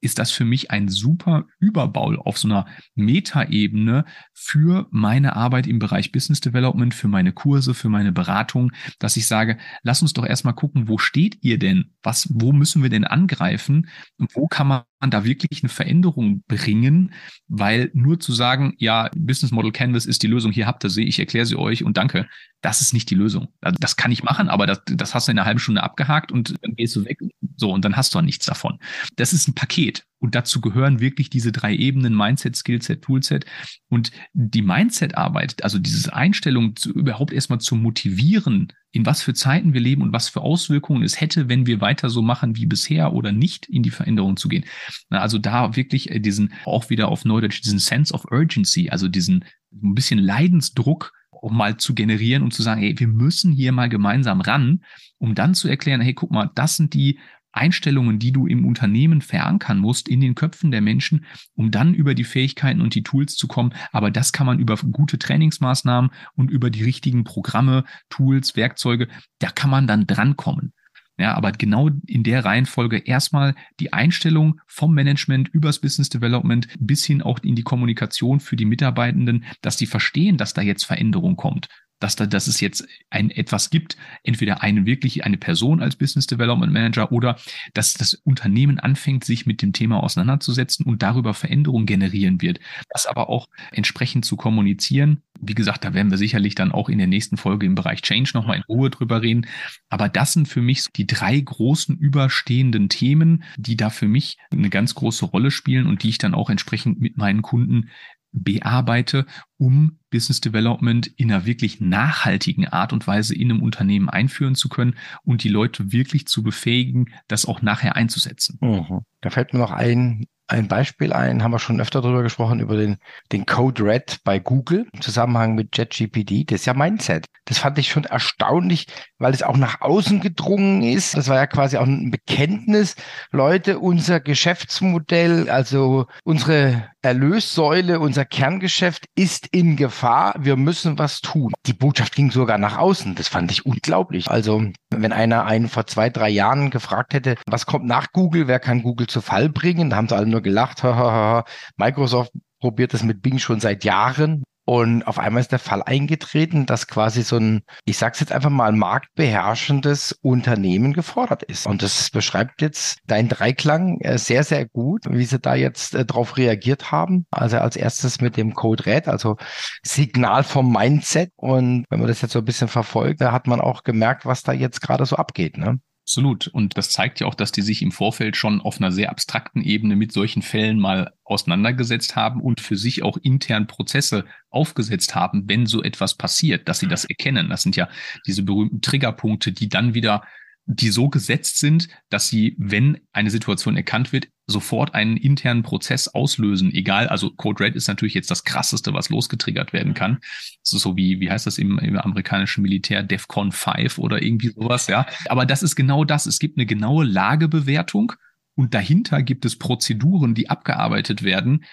[0.00, 5.78] ist das für mich ein super Überbau auf so einer Metaebene für meine Arbeit im
[5.78, 10.24] Bereich Business Development, für meine Kurse, für meine Beratung, dass ich sage, lass uns doch
[10.24, 11.92] erstmal gucken, wo steht ihr denn?
[12.02, 13.88] Was, wo müssen wir denn angreifen?
[14.18, 17.12] Und wo kann man da wirklich eine Veränderung bringen?
[17.48, 21.04] Weil nur zu sagen, ja, Business Model Canvas ist die Lösung, hier habt ihr sie,
[21.04, 22.28] ich erkläre sie euch und danke,
[22.60, 23.48] das ist nicht die Lösung.
[23.60, 26.32] Also das kann ich machen, aber das, das hast du in einer halben Stunde abgehakt
[26.32, 27.18] und dann gehst du weg.
[27.56, 28.78] So, und dann hast du nichts davon.
[29.16, 30.04] Das ist ein Paket.
[30.20, 33.46] Und dazu gehören wirklich diese drei Ebenen, Mindset, Skillset, Toolset.
[33.88, 39.74] Und die Mindset-Arbeit, also diese Einstellung zu, überhaupt erstmal zu motivieren, in was für Zeiten
[39.74, 43.12] wir leben und was für Auswirkungen es hätte, wenn wir weiter so machen wie bisher
[43.12, 44.64] oder nicht in die Veränderung zu gehen.
[45.10, 49.44] Also da wirklich äh, diesen, auch wieder auf Neudeutsch, diesen Sense of Urgency, also diesen
[49.72, 53.88] ein bisschen Leidensdruck um mal zu generieren und zu sagen, hey, wir müssen hier mal
[53.88, 54.82] gemeinsam ran,
[55.18, 57.18] um dann zu erklären, hey, guck mal, das sind die
[57.52, 62.14] Einstellungen, die du im Unternehmen verankern musst, in den Köpfen der Menschen, um dann über
[62.14, 63.74] die Fähigkeiten und die Tools zu kommen.
[63.92, 69.08] Aber das kann man über gute Trainingsmaßnahmen und über die richtigen Programme, Tools, Werkzeuge,
[69.38, 70.72] da kann man dann drankommen.
[71.20, 77.04] Ja, aber genau in der Reihenfolge erstmal die Einstellung vom Management übers Business Development bis
[77.04, 81.34] hin auch in die Kommunikation für die Mitarbeitenden, dass die verstehen, dass da jetzt Veränderung
[81.34, 81.68] kommt
[82.00, 86.26] dass da, dass es jetzt ein etwas gibt, entweder eine wirklich eine Person als Business
[86.26, 87.38] Development Manager oder
[87.74, 92.60] dass das Unternehmen anfängt, sich mit dem Thema auseinanderzusetzen und darüber Veränderungen generieren wird.
[92.90, 95.22] Das aber auch entsprechend zu kommunizieren.
[95.40, 98.32] Wie gesagt, da werden wir sicherlich dann auch in der nächsten Folge im Bereich Change
[98.34, 99.46] nochmal in Ruhe drüber reden.
[99.88, 104.70] Aber das sind für mich die drei großen überstehenden Themen, die da für mich eine
[104.70, 107.90] ganz große Rolle spielen und die ich dann auch entsprechend mit meinen Kunden
[108.32, 114.54] bearbeite, um Business Development in einer wirklich nachhaltigen Art und Weise in einem Unternehmen einführen
[114.54, 118.58] zu können und die Leute wirklich zu befähigen, das auch nachher einzusetzen.
[118.60, 119.00] Mhm.
[119.20, 122.76] Da fällt mir noch ein, ein Beispiel ein, haben wir schon öfter darüber gesprochen, über
[122.76, 122.96] den,
[123.32, 126.44] den Code Red bei Google im Zusammenhang mit JetGPD.
[126.44, 127.26] Das ist ja Mindset.
[127.44, 128.86] Das fand ich schon erstaunlich,
[129.18, 131.16] weil es auch nach außen gedrungen ist.
[131.16, 132.96] Das war ja quasi auch ein Bekenntnis.
[133.30, 140.34] Leute, unser Geschäftsmodell, also unsere Erlössäule, unser Kerngeschäft ist in Gefahr.
[140.38, 141.52] Wir müssen was tun.
[141.66, 143.14] Die Botschaft ging sogar nach außen.
[143.14, 144.28] Das fand ich unglaublich.
[144.28, 148.60] Also, wenn einer einen vor zwei, drei Jahren gefragt hätte, was kommt nach Google, wer
[148.60, 150.82] kann Google zu Fall bringen, da haben sie alle nur gelacht.
[151.76, 154.42] Microsoft probiert das mit Bing schon seit Jahren.
[154.68, 158.50] Und auf einmal ist der Fall eingetreten, dass quasi so ein, ich sag's jetzt einfach
[158.50, 161.66] mal, marktbeherrschendes Unternehmen gefordert ist.
[161.66, 166.04] Und das beschreibt jetzt dein Dreiklang äh, sehr, sehr gut, wie sie da jetzt äh,
[166.04, 167.24] drauf reagiert haben.
[167.30, 169.38] Also als erstes mit dem Code Red, also
[169.82, 171.30] Signal vom Mindset.
[171.36, 174.42] Und wenn man das jetzt so ein bisschen verfolgt, da hat man auch gemerkt, was
[174.42, 175.56] da jetzt gerade so abgeht.
[175.56, 175.80] Ne?
[176.08, 176.46] Absolut.
[176.46, 179.60] Und das zeigt ja auch, dass die sich im Vorfeld schon auf einer sehr abstrakten
[179.60, 185.46] Ebene mit solchen Fällen mal auseinandergesetzt haben und für sich auch intern Prozesse aufgesetzt haben,
[185.50, 187.50] wenn so etwas passiert, dass sie das erkennen.
[187.50, 187.90] Das sind ja
[188.26, 190.22] diese berühmten Triggerpunkte, die dann wieder
[190.70, 196.08] die so gesetzt sind, dass sie, wenn eine Situation erkannt wird, sofort einen internen Prozess
[196.08, 196.72] auslösen.
[196.72, 200.18] Egal, also Code Red ist natürlich jetzt das krasseste, was losgetriggert werden kann.
[200.62, 204.50] Das ist so wie, wie heißt das im, im amerikanischen Militär, DEFCON 5 oder irgendwie
[204.50, 205.06] sowas, ja.
[205.30, 206.26] Aber das ist genau das.
[206.26, 208.12] Es gibt eine genaue Lagebewertung
[208.54, 211.64] und dahinter gibt es Prozeduren, die abgearbeitet werden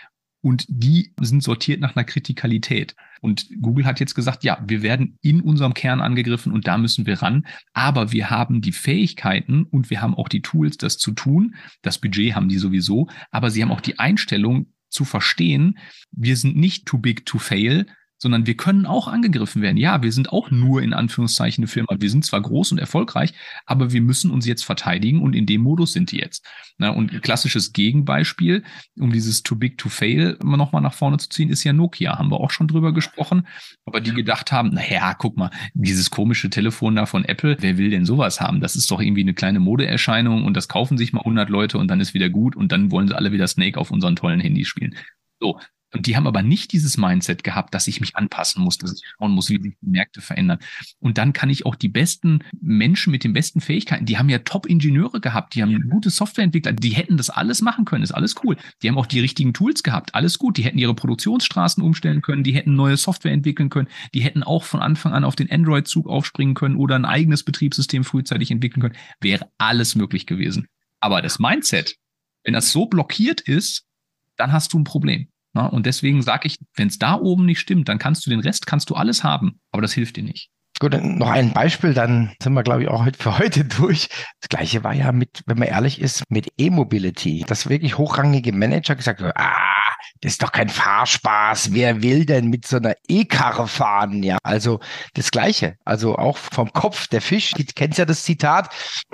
[0.45, 2.95] und die sind sortiert nach einer Kritikalität.
[3.19, 7.07] Und Google hat jetzt gesagt, ja, wir werden in unserem Kern angegriffen und da müssen
[7.07, 7.47] wir ran.
[7.73, 11.55] Aber wir haben die Fähigkeiten und wir haben auch die Tools, das zu tun.
[11.81, 15.79] Das Budget haben die sowieso, aber sie haben auch die Einstellung zu verstehen,
[16.11, 19.77] wir sind nicht too big to fail, sondern wir können auch angegriffen werden.
[19.77, 21.95] Ja, wir sind auch nur in Anführungszeichen eine Firma.
[21.99, 23.33] Wir sind zwar groß und erfolgreich,
[23.65, 26.45] aber wir müssen uns jetzt verteidigen und in dem Modus sind die jetzt.
[26.77, 28.63] Na, und klassisches Gegenbeispiel,
[28.97, 32.17] um dieses too big to fail immer nochmal nach vorne zu ziehen, ist ja Nokia.
[32.17, 33.47] Haben wir auch schon drüber gesprochen,
[33.85, 37.89] aber die gedacht haben, naja, guck mal, dieses komische Telefon da von Apple, wer will
[37.89, 38.61] denn sowas haben?
[38.61, 41.87] Das ist doch irgendwie eine kleine Modeerscheinung und das kaufen sich mal 100 Leute und
[41.89, 44.67] dann ist wieder gut und dann wollen sie alle wieder Snake auf unseren tollen Handys
[44.67, 44.95] spielen.
[45.39, 45.59] So,
[45.95, 49.01] und die haben aber nicht dieses Mindset gehabt, dass ich mich anpassen muss, dass ich
[49.17, 50.59] schauen muss, wie sich die Märkte verändern.
[50.99, 54.39] Und dann kann ich auch die besten Menschen mit den besten Fähigkeiten, die haben ja
[54.39, 58.57] Top-Ingenieure gehabt, die haben gute Softwareentwickler, die hätten das alles machen können, ist alles cool.
[58.83, 60.57] Die haben auch die richtigen Tools gehabt, alles gut.
[60.57, 64.63] Die hätten ihre Produktionsstraßen umstellen können, die hätten neue Software entwickeln können, die hätten auch
[64.63, 68.97] von Anfang an auf den Android-Zug aufspringen können oder ein eigenes Betriebssystem frühzeitig entwickeln können.
[69.21, 70.67] Wäre alles möglich gewesen.
[70.99, 71.95] Aber das Mindset,
[72.43, 73.85] wenn das so blockiert ist,
[74.35, 75.29] dann hast du ein Problem.
[75.55, 78.41] Na, und deswegen sage ich, wenn es da oben nicht stimmt, dann kannst du den
[78.41, 80.49] Rest, kannst du alles haben, aber das hilft dir nicht.
[80.81, 84.09] Gut, noch ein Beispiel, dann sind wir, glaube ich, auch für heute durch.
[84.41, 87.45] Das gleiche war ja mit, wenn man ehrlich ist, mit E-Mobility.
[87.47, 91.73] Dass wirklich hochrangige Manager gesagt haben, ah, das ist doch kein Fahrspaß.
[91.73, 94.21] Wer will denn mit so einer E-Karre fahren?
[94.21, 94.81] Ja, also
[95.13, 95.77] das Gleiche.
[95.85, 97.51] Also auch vom Kopf der Fisch.
[97.51, 98.69] Du kennst ja das Zitat,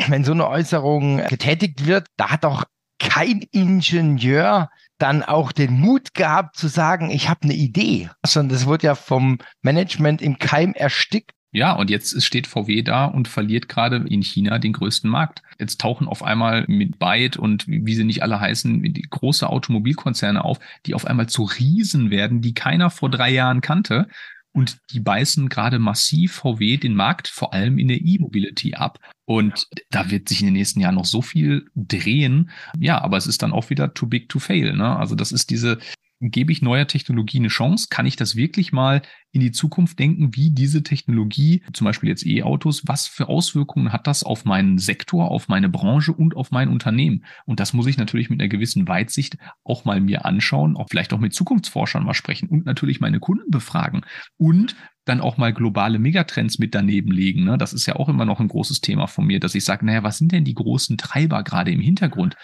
[0.08, 2.64] wenn so eine Äußerung getätigt wird, da hat auch
[2.98, 4.70] kein Ingenieur
[5.02, 8.96] dann auch den Mut gehabt zu sagen, ich habe eine Idee, sondern das wurde ja
[8.96, 11.32] vom Management im Keim erstickt.
[11.54, 15.42] Ja, und jetzt steht VW da und verliert gerade in China den größten Markt.
[15.60, 20.60] Jetzt tauchen auf einmal mit Byte und wie sie nicht alle heißen, große Automobilkonzerne auf,
[20.86, 24.08] die auf einmal zu Riesen werden, die keiner vor drei Jahren kannte.
[24.54, 29.00] Und die beißen gerade massiv VW den Markt, vor allem in der E-Mobility ab.
[29.26, 32.50] Und da wird sich in den nächsten Jahren noch so viel drehen.
[32.78, 34.76] Ja, aber es ist dann auch wieder too big to fail.
[34.76, 34.98] Ne?
[34.98, 35.80] Also das ist diese,
[36.20, 37.88] gebe ich neuer Technologie eine Chance?
[37.90, 42.26] Kann ich das wirklich mal in die Zukunft denken, wie diese Technologie, zum Beispiel jetzt
[42.26, 46.70] E-Autos, was für Auswirkungen hat das auf meinen Sektor, auf meine Branche und auf mein
[46.70, 47.24] Unternehmen?
[47.46, 51.14] Und das muss ich natürlich mit einer gewissen Weitsicht auch mal mir anschauen, auch vielleicht
[51.14, 54.02] auch mit Zukunftsforschern mal sprechen und natürlich meine Kunden befragen
[54.38, 57.44] und dann auch mal globale Megatrends mit daneben legen.
[57.44, 57.58] Ne?
[57.58, 60.04] Das ist ja auch immer noch ein großes Thema von mir, dass ich sage, naja,
[60.04, 62.36] was sind denn die großen Treiber gerade im Hintergrund?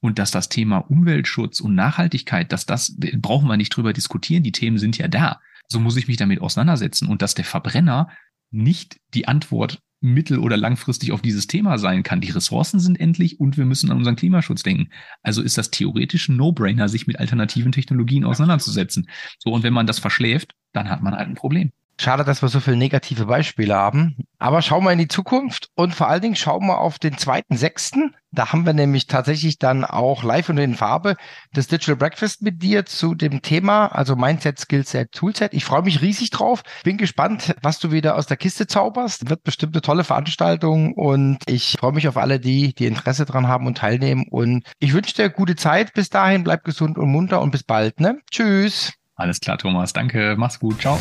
[0.00, 4.52] Und dass das Thema Umweltschutz und Nachhaltigkeit, dass das, brauchen wir nicht drüber diskutieren, die
[4.52, 5.40] Themen sind ja da.
[5.68, 8.08] So muss ich mich damit auseinandersetzen und dass der Verbrenner
[8.50, 12.20] nicht die Antwort mittel- oder langfristig auf dieses Thema sein kann.
[12.20, 14.90] Die Ressourcen sind endlich und wir müssen an unseren Klimaschutz denken.
[15.22, 19.08] Also ist das theoretisch ein No-Brainer, sich mit alternativen Technologien auseinanderzusetzen.
[19.38, 21.72] So, und wenn man das verschläft, dann hat man halt ein Problem.
[21.98, 24.16] Schade, dass wir so viele negative Beispiele haben.
[24.38, 27.56] Aber schauen wir in die Zukunft und vor allen Dingen schauen wir auf den zweiten
[27.56, 28.14] sechsten.
[28.32, 31.16] Da haben wir nämlich tatsächlich dann auch live und in Farbe
[31.54, 35.54] das Digital Breakfast mit dir zu dem Thema, also Mindset, Skillset, Toolset.
[35.54, 36.62] Ich freue mich riesig drauf.
[36.84, 39.30] Bin gespannt, was du wieder aus der Kiste zauberst.
[39.30, 43.48] Wird bestimmt eine tolle Veranstaltung und ich freue mich auf alle, die, die Interesse dran
[43.48, 44.26] haben und teilnehmen.
[44.30, 45.94] Und ich wünsche dir gute Zeit.
[45.94, 48.00] Bis dahin, bleib gesund und munter und bis bald.
[48.00, 48.18] Ne?
[48.30, 48.92] Tschüss.
[49.14, 49.94] Alles klar, Thomas.
[49.94, 50.34] Danke.
[50.36, 50.80] Mach's gut.
[50.82, 50.98] Ciao.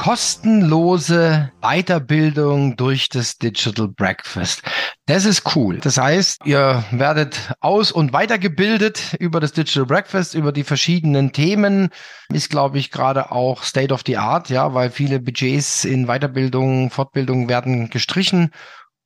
[0.00, 4.62] Kostenlose Weiterbildung durch das Digital Breakfast.
[5.04, 5.76] Das ist cool.
[5.76, 11.90] Das heißt, ihr werdet aus- und weitergebildet über das Digital Breakfast, über die verschiedenen Themen.
[12.32, 16.90] Ist, glaube ich, gerade auch State of the Art, ja, weil viele Budgets in Weiterbildung,
[16.90, 18.52] Fortbildung werden gestrichen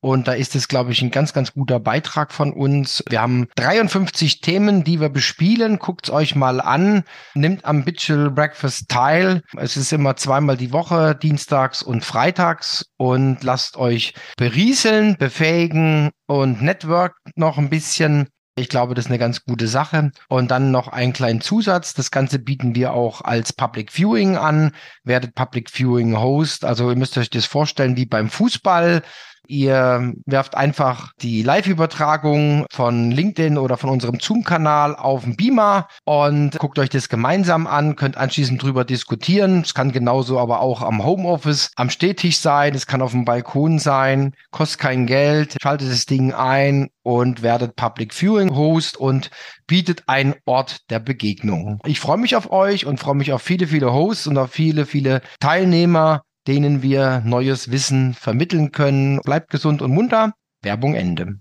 [0.01, 3.03] und da ist es, glaube ich, ein ganz, ganz guter Beitrag von uns.
[3.09, 5.79] Wir haben 53 Themen, die wir bespielen.
[5.79, 7.03] Guckt es euch mal an.
[7.33, 9.41] Nimmt am Digital Breakfast teil.
[9.57, 12.85] Es ist immer zweimal die Woche, dienstags und freitags.
[12.97, 18.27] Und lasst euch berieseln, befähigen und network noch ein bisschen.
[18.57, 20.11] Ich glaube, das ist eine ganz gute Sache.
[20.29, 21.95] Und dann noch einen kleinen Zusatz.
[21.95, 24.71] Das Ganze bieten wir auch als Public Viewing an.
[25.03, 26.63] Werdet Public Viewing Host.
[26.63, 29.01] Also ihr müsst euch das vorstellen wie beim Fußball.
[29.47, 36.57] Ihr werft einfach die Live-Übertragung von LinkedIn oder von unserem Zoom-Kanal auf den Beamer und
[36.59, 39.61] guckt euch das gemeinsam an, könnt anschließend drüber diskutieren.
[39.61, 43.79] Es kann genauso aber auch am Homeoffice, am Stehtisch sein, es kann auf dem Balkon
[43.79, 49.29] sein, kostet kein Geld, schaltet das Ding ein und werdet Public Viewing Host und
[49.67, 51.79] bietet einen Ort der Begegnung.
[51.85, 54.85] Ich freue mich auf euch und freue mich auf viele, viele Hosts und auf viele,
[54.85, 59.19] viele Teilnehmer denen wir neues Wissen vermitteln können.
[59.21, 60.33] Bleibt gesund und munter.
[60.61, 61.39] Werbung Ende.